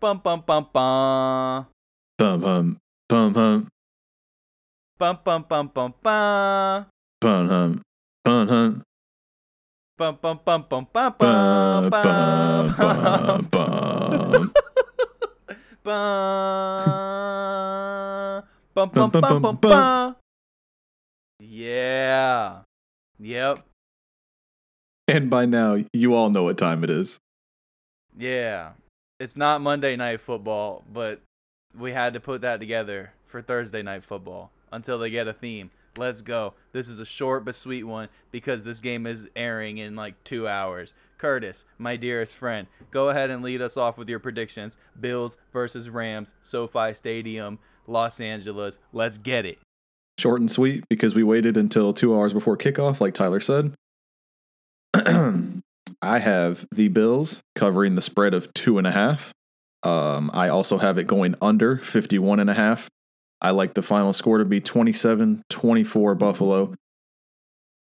[0.00, 1.66] Bum bum bum bum.
[2.18, 3.66] Bum bum bum bum
[4.98, 6.86] Bum bum bum bum bum.
[7.20, 7.82] bum hum
[8.24, 8.82] bum hum
[9.98, 14.52] Bum bum bum bum bum bum bum bum bum bum
[18.74, 20.14] bum bum bum bum bum bum.
[21.40, 22.62] Yeah.
[23.18, 23.66] Yep.
[25.08, 27.18] And by now, you all know what time it is.
[28.16, 28.74] Yeah.
[29.20, 31.20] It's not Monday night football, but
[31.76, 35.72] we had to put that together for Thursday night football until they get a theme.
[35.96, 36.54] Let's go.
[36.70, 40.46] This is a short but sweet one because this game is airing in like two
[40.46, 40.94] hours.
[41.18, 44.76] Curtis, my dearest friend, go ahead and lead us off with your predictions.
[45.00, 47.58] Bills versus Rams, SoFi Stadium,
[47.88, 48.78] Los Angeles.
[48.92, 49.58] Let's get it.
[50.18, 53.74] Short and sweet because we waited until two hours before kickoff, like Tyler said.
[56.00, 59.32] I have the Bills covering the spread of two and a half.
[59.82, 62.88] Um, I also have it going under 51 and a half.
[63.40, 66.74] I like the final score to be 27 24 Buffalo.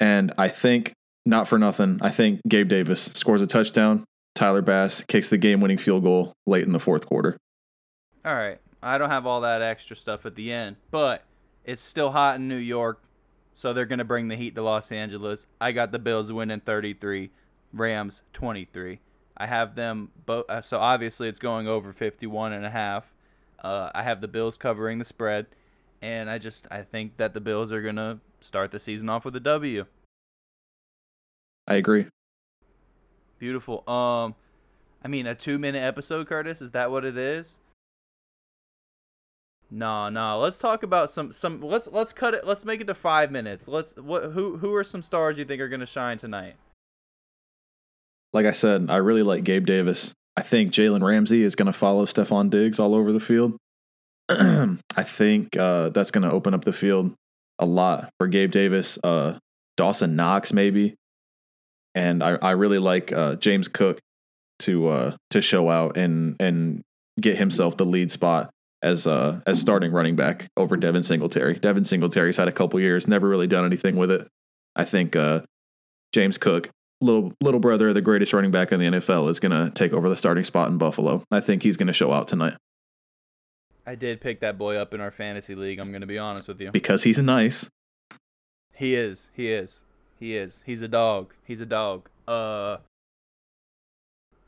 [0.00, 0.92] And I think,
[1.26, 4.04] not for nothing, I think Gabe Davis scores a touchdown.
[4.34, 7.36] Tyler Bass kicks the game winning field goal late in the fourth quarter.
[8.24, 8.58] All right.
[8.82, 11.24] I don't have all that extra stuff at the end, but
[11.64, 13.02] it's still hot in New York,
[13.54, 15.46] so they're going to bring the heat to Los Angeles.
[15.60, 17.30] I got the Bills winning 33,
[17.74, 19.00] Rams 23.
[19.36, 23.12] I have them both uh, so obviously it's going over 51 and a half.
[23.62, 25.46] Uh, I have the Bills covering the spread
[26.00, 29.24] and I just I think that the Bills are going to start the season off
[29.24, 29.86] with a W.
[31.66, 32.06] I agree.
[33.38, 33.88] Beautiful.
[33.88, 34.36] Um
[35.02, 37.58] I mean a 2-minute episode Curtis, is that what it is?
[39.70, 40.38] No, no.
[40.38, 41.60] Let's talk about some some.
[41.60, 42.46] Let's let's cut it.
[42.46, 43.66] Let's make it to five minutes.
[43.66, 44.30] Let's what?
[44.32, 46.54] Who who are some stars you think are gonna shine tonight?
[48.34, 50.12] Like I said, I really like Gabe Davis.
[50.36, 53.56] I think Jalen Ramsey is going to follow Stefon Diggs all over the field.
[54.28, 57.14] I think uh, that's going to open up the field
[57.58, 58.98] a lot for Gabe Davis.
[59.02, 59.38] Uh,
[59.76, 60.94] Dawson Knox maybe,
[61.94, 64.00] and I, I really like uh, James Cook
[64.60, 66.82] to uh, to show out and and
[67.20, 68.50] get himself the lead spot
[68.82, 71.54] as uh as starting running back over Devin Singletary.
[71.58, 74.28] Devin Singletary's had a couple years, never really done anything with it.
[74.76, 75.40] I think uh,
[76.12, 76.70] James Cook,
[77.04, 80.16] little little brother the greatest running back in the NFL, is gonna take over the
[80.16, 81.22] starting spot in Buffalo.
[81.30, 82.54] I think he's gonna show out tonight
[83.86, 85.78] I did pick that boy up in our fantasy league.
[85.78, 86.70] I'm gonna be honest with you.
[86.70, 87.68] because he's nice.
[88.72, 89.28] He is.
[89.34, 89.82] He is.
[90.18, 90.62] He is.
[90.64, 91.34] He's a dog.
[91.44, 92.08] He's a dog.
[92.26, 92.78] Uh.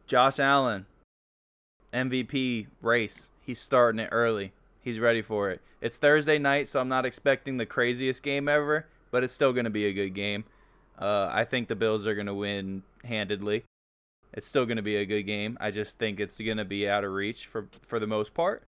[0.07, 0.87] Josh Allen,
[1.93, 3.29] MVP race.
[3.41, 4.53] He's starting it early.
[4.81, 5.61] He's ready for it.
[5.81, 9.65] It's Thursday night, so I'm not expecting the craziest game ever, but it's still going
[9.65, 10.45] to be a good game.
[10.99, 13.65] Uh, I think the Bills are going to win handedly.
[14.33, 15.57] It's still going to be a good game.
[15.61, 18.65] I just think it's going to be out of reach for for the most part.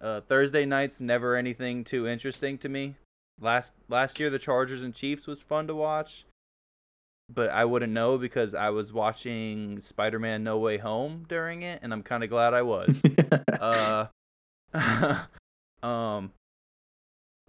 [0.00, 2.96] Uh, Thursday nights never anything too interesting to me.
[3.40, 6.26] Last last year the Chargers and Chiefs was fun to watch,
[7.32, 11.92] but I wouldn't know because I was watching Spider-Man No Way Home during it, and
[11.92, 13.02] I'm kind of glad I was.
[13.60, 14.06] uh,
[15.82, 16.32] um,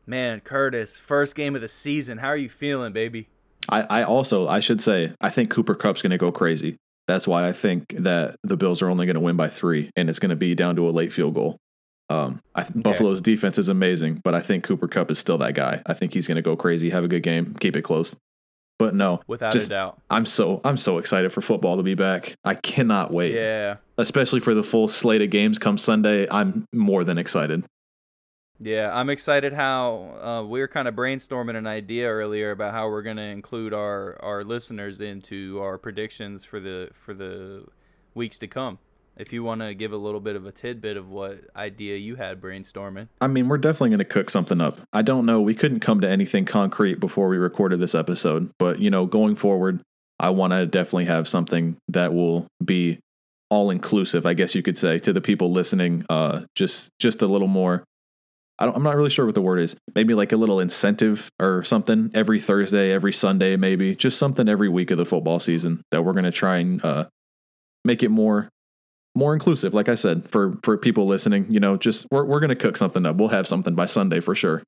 [0.08, 2.20] man, Curtis, first game of the season.
[2.20, 3.28] How are you feeling, baby?
[3.70, 6.78] I, I also I should say I think Cooper Kupp's gonna go crazy.
[7.08, 10.20] That's why I think that the Bills are only gonna win by three, and it's
[10.20, 11.58] gonna be down to a late field goal.
[12.10, 15.82] Um, I, Buffalo's defense is amazing, but I think Cooper Kupp is still that guy.
[15.86, 18.16] I think he's going to go crazy, have a good game, keep it close.
[18.78, 20.02] But no, Without just- a doubt.
[20.10, 22.36] I'm so I'm so excited for football to be back.
[22.44, 23.34] I cannot wait.
[23.34, 23.78] Yeah.
[23.98, 26.28] Especially for the full slate of games come Sunday.
[26.30, 27.64] I'm more than excited.
[28.60, 32.88] Yeah, I'm excited how uh, we were kind of brainstorming an idea earlier about how
[32.88, 37.66] we're going to include our, our listeners into our predictions for the for the
[38.14, 38.80] weeks to come.
[39.18, 42.16] If you want to give a little bit of a tidbit of what idea you
[42.16, 43.08] had brainstorming.
[43.22, 44.80] I mean, we're definitely going to cook something up.
[44.92, 45.40] I don't know.
[45.40, 49.38] We couldn't come to anything concrete before we recorded this episode, but you know, going
[49.38, 49.82] forward,
[50.20, 53.00] I want to definitely have something that will be
[53.50, 56.06] all inclusive, I guess you could say, to the people listening.
[56.10, 57.84] Uh, just just a little more.
[58.60, 59.76] I I'm not really sure what the word is.
[59.94, 64.70] Maybe like a little incentive or something every Thursday, every Sunday, maybe just something every
[64.70, 67.06] week of the football season that we're going to try and uh,
[67.84, 68.50] make it more
[69.16, 69.74] more inclusive.
[69.74, 72.78] Like I said, for for people listening, you know, just we're we're going to cook
[72.78, 73.16] something up.
[73.18, 74.64] We'll have something by Sunday for sure.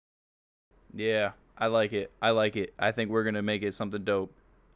[0.93, 2.11] Yeah, I like it.
[2.21, 2.73] I like it.
[2.77, 4.33] I think we're gonna make it something dope.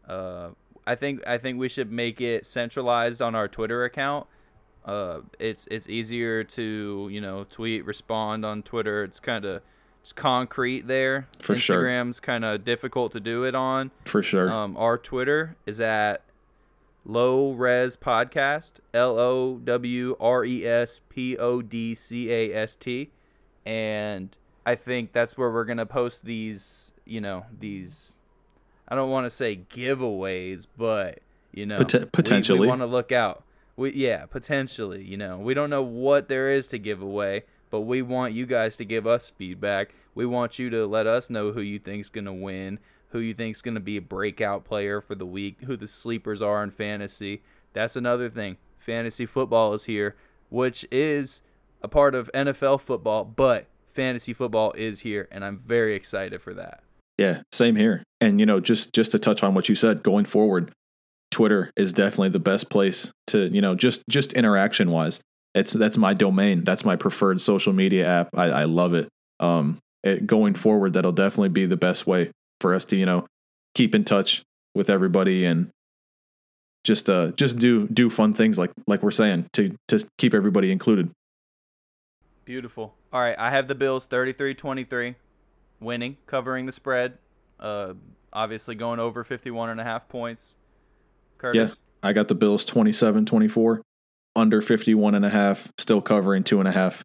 [0.07, 0.49] Uh,
[0.85, 4.27] I think I think we should make it centralized on our Twitter account.
[4.85, 9.03] Uh, it's it's easier to you know tweet, respond on Twitter.
[9.03, 9.61] It's kind of
[10.01, 11.27] it's concrete there.
[11.41, 11.83] For sure.
[11.83, 13.91] Instagram's kind of difficult to do it on.
[14.05, 14.51] For sure.
[14.51, 16.23] Um, our Twitter is at
[17.05, 22.75] Low Res Podcast, L O W R E S P O D C A S
[22.75, 23.11] T.
[23.65, 24.35] And
[24.65, 28.15] I think that's where we're going to post these, you know, these,
[28.87, 31.19] I don't want to say giveaways, but,
[31.51, 32.59] you know, Pot- potentially.
[32.59, 33.43] we, we want to look out.
[33.75, 37.81] We, yeah, potentially, you know, we don't know what there is to give away, but
[37.81, 39.93] we want you guys to give us feedback.
[40.13, 42.79] We want you to let us know who you think's going to win
[43.11, 46.41] who you think's going to be a breakout player for the week, who the sleepers
[46.41, 47.41] are in fantasy.
[47.73, 48.57] That's another thing.
[48.77, 50.15] Fantasy football is here,
[50.49, 51.41] which is
[51.81, 56.53] a part of NFL football, but fantasy football is here and I'm very excited for
[56.53, 56.83] that.
[57.17, 58.03] Yeah, same here.
[58.19, 60.71] And you know, just just to touch on what you said, going forward,
[61.31, 65.19] Twitter is definitely the best place to, you know, just just interaction wise.
[65.55, 66.63] It's that's my domain.
[66.63, 68.29] That's my preferred social media app.
[68.35, 69.09] I, I love it.
[69.39, 72.31] Um, it, going forward, that'll definitely be the best way
[72.61, 73.25] for us to you know
[73.75, 74.43] keep in touch
[74.73, 75.69] with everybody and
[76.83, 80.71] just uh just do do fun things like like we're saying to to keep everybody
[80.71, 81.11] included
[82.45, 85.15] beautiful all right i have the bills 33-23
[85.79, 87.17] winning covering the spread
[87.59, 87.93] uh
[88.33, 90.55] obviously going over 51 and a half points
[91.41, 93.81] curtis yes i got the bills 27-24
[94.35, 97.03] under 51 and a half still covering two and a half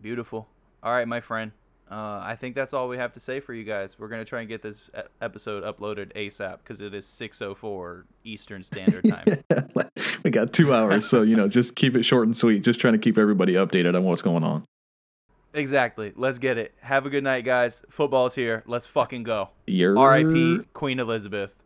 [0.00, 0.48] beautiful
[0.82, 1.52] all right my friend
[1.90, 3.98] uh, I think that's all we have to say for you guys.
[3.98, 9.04] We're gonna try and get this episode uploaded ASAP because it is 6:04 Eastern Standard
[9.08, 9.42] Time.
[10.24, 12.62] we got two hours, so you know, just keep it short and sweet.
[12.62, 14.64] Just trying to keep everybody updated on what's going on.
[15.52, 16.12] Exactly.
[16.14, 16.74] Let's get it.
[16.80, 17.82] Have a good night, guys.
[17.90, 18.62] Football's here.
[18.66, 19.48] Let's fucking go.
[19.66, 19.98] You're...
[19.98, 20.60] R.I.P.
[20.72, 21.56] Queen Elizabeth.